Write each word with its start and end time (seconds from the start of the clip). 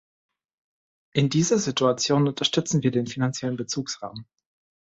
In 1.13 1.29
dieser 1.29 1.59
Situation 1.59 2.27
unterstützen 2.27 2.81
wir 2.81 2.89
den 2.89 3.05
finanziellen 3.05 3.55
Bezugsrahmen. 3.55 4.25